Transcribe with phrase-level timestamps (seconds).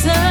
[0.00, 0.29] さ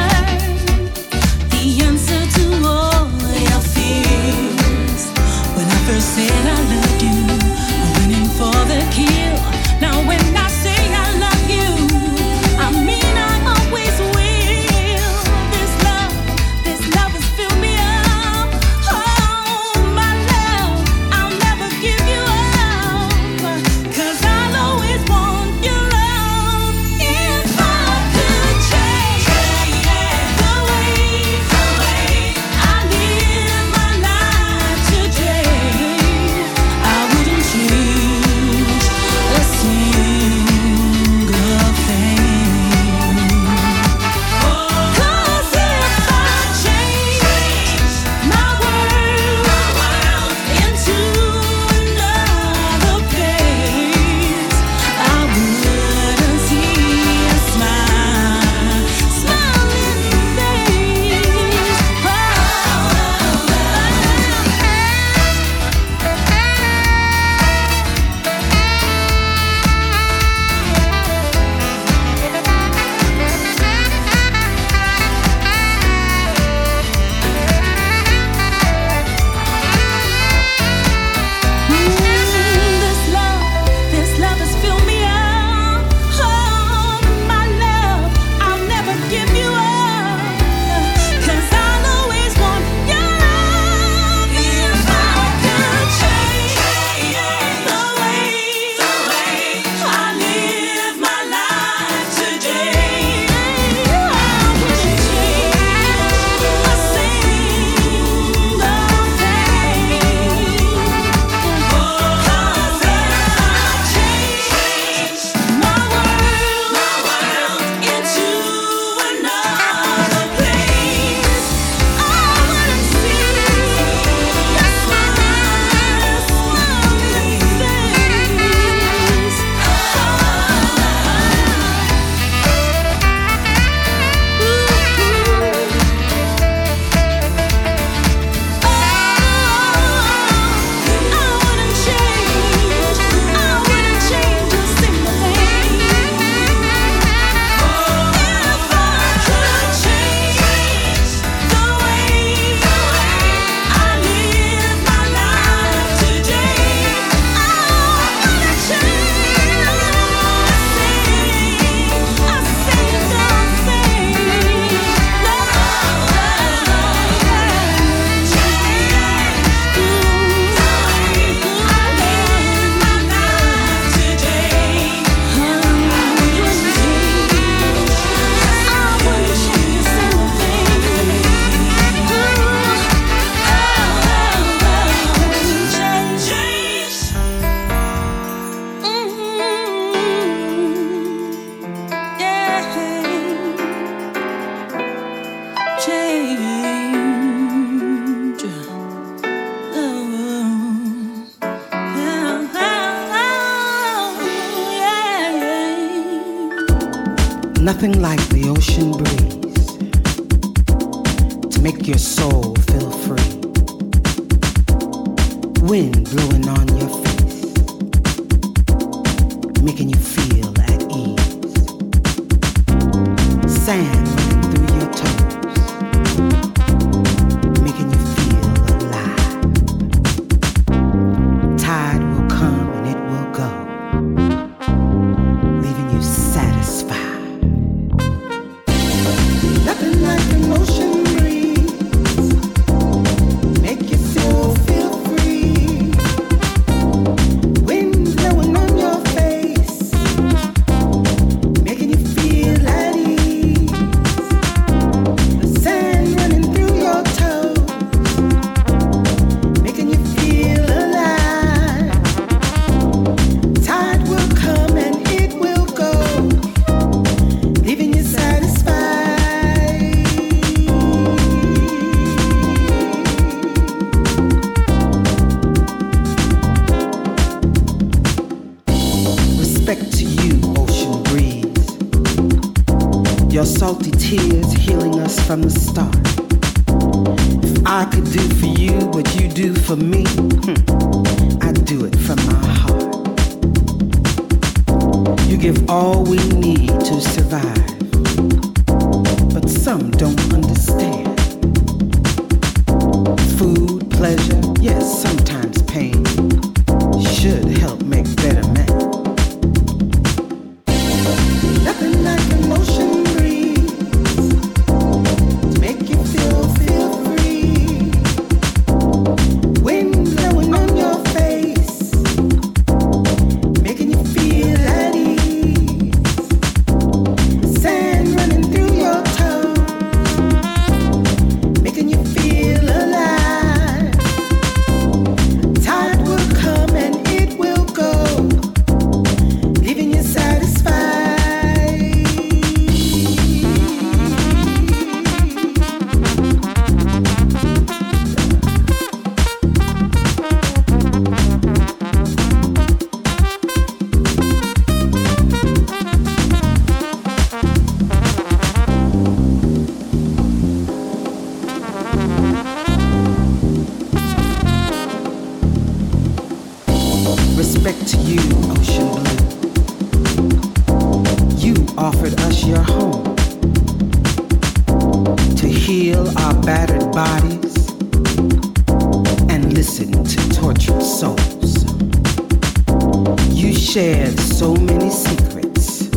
[383.79, 385.88] shared so many secrets.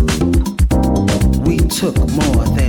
[1.44, 2.61] We took more than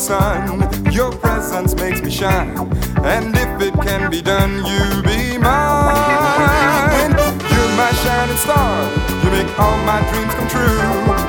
[0.00, 0.66] sun.
[0.90, 2.56] Your presence makes me shine.
[3.04, 7.10] And if it can be done, you be mine.
[7.52, 8.88] You're my shining star.
[9.22, 10.80] You make all my dreams come true.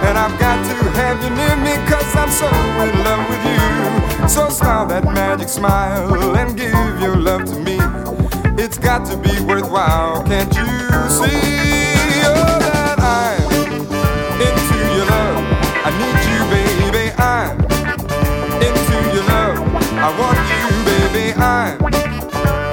[0.07, 2.47] And I've got to have you near me, cause I'm so
[2.87, 4.29] in love with you.
[4.29, 7.77] So smile that magic smile and give your love to me.
[8.63, 10.65] It's got to be worthwhile, can't you
[11.09, 11.60] see?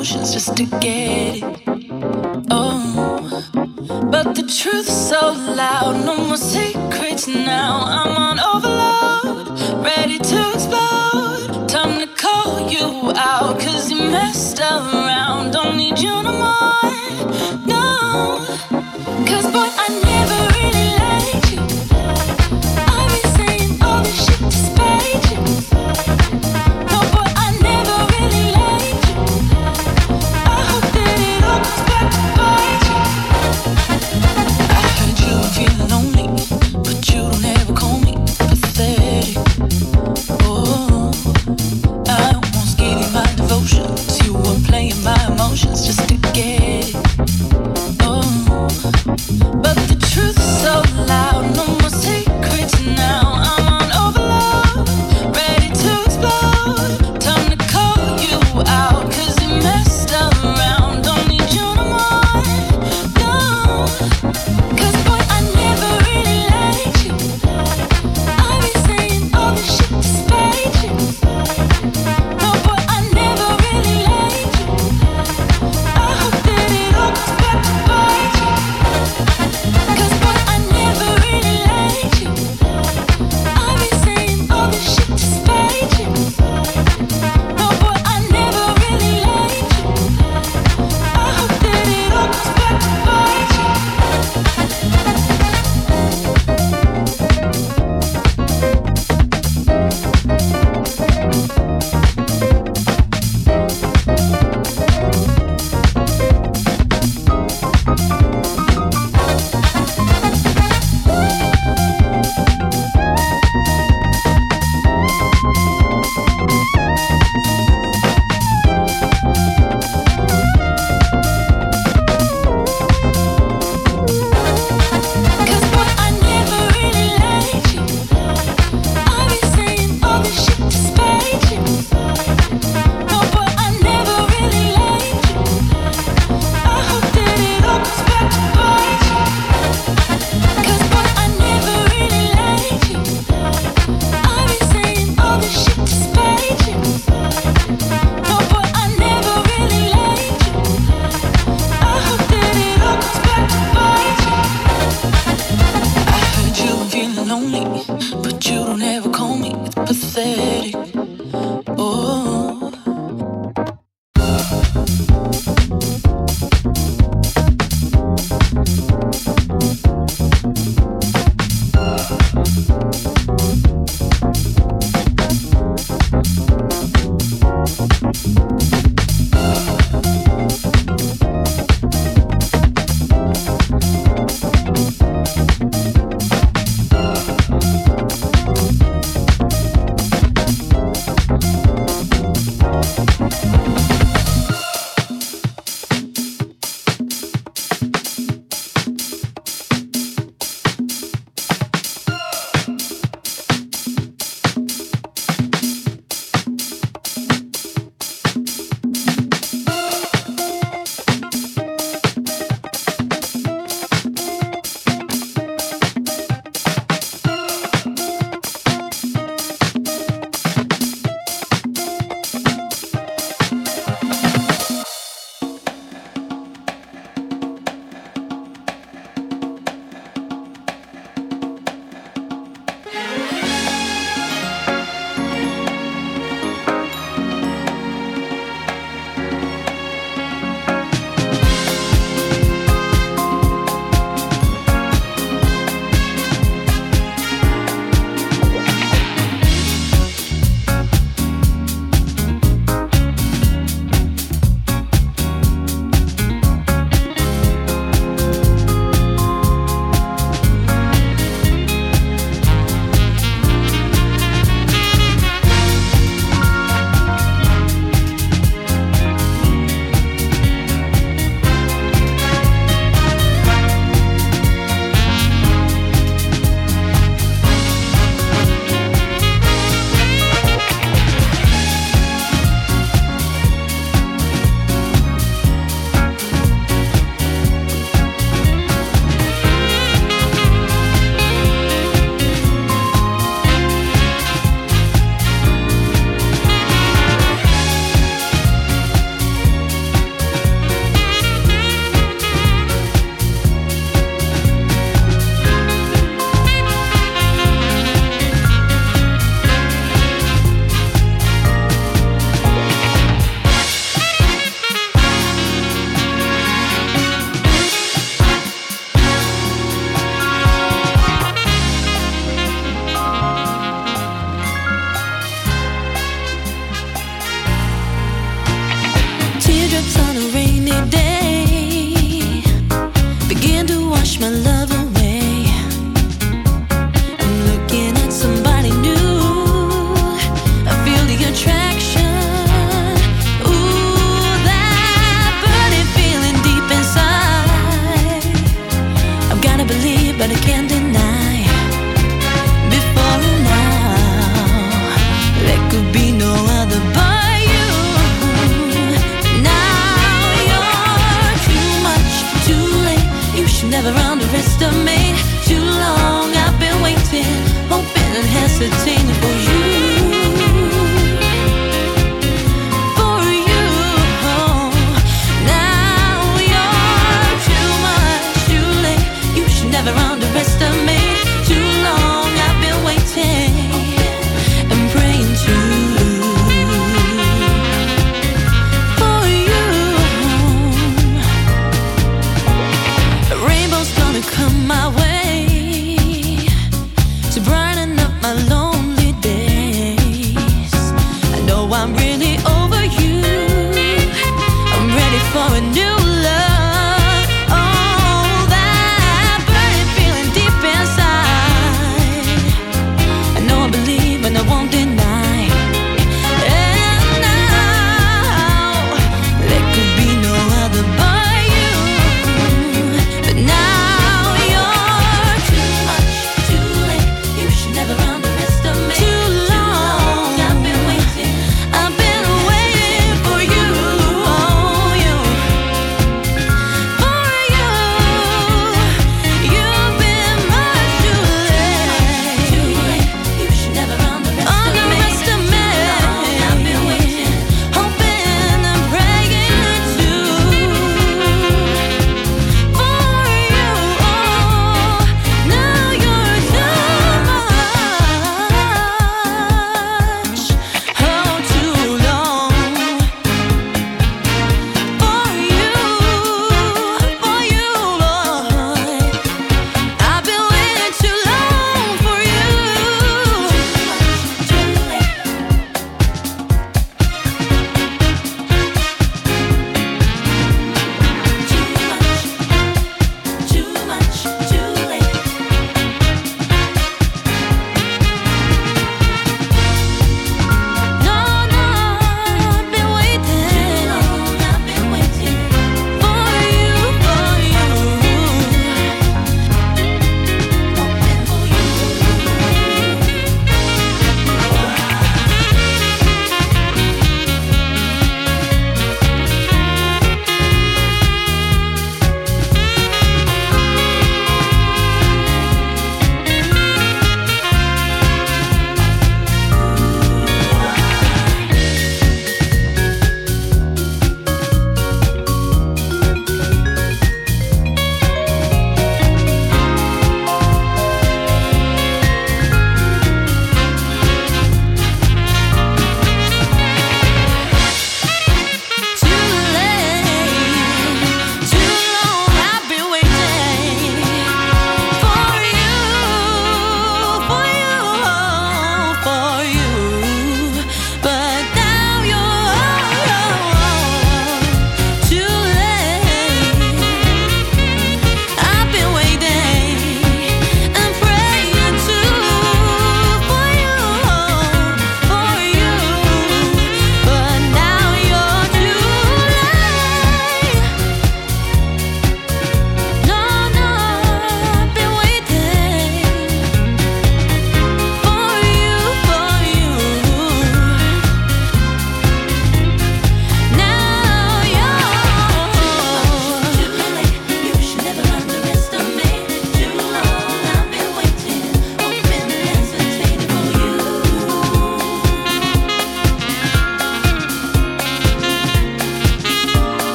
[0.00, 1.59] emotions just to get it.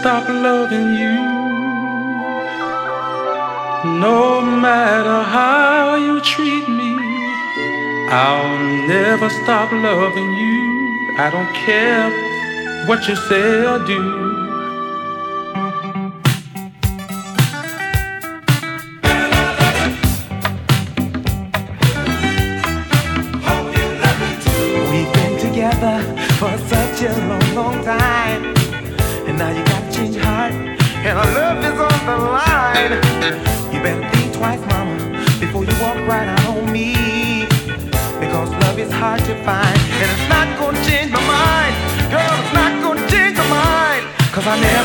[0.00, 1.16] stop loving you.
[3.98, 6.94] No matter how you treat me,
[8.08, 11.14] I'll never stop loving you.
[11.18, 12.06] I don't care
[12.86, 14.27] what you say or do.
[44.48, 44.77] manera.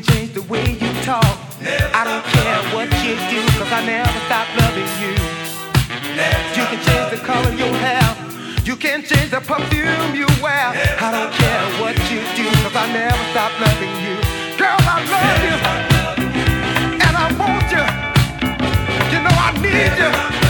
[0.00, 1.24] can change the way you talk.
[1.60, 5.14] Never I don't care what you, you do, cause I never stop loving you.
[6.14, 8.14] Never you can change the color you have.
[8.66, 10.70] You can change the perfume you wear.
[10.70, 14.14] Never I don't care what you, you do, cause I never stop loving you.
[14.58, 15.56] Girl, I love you.
[17.06, 17.84] And I want you.
[19.12, 20.47] You know I need you.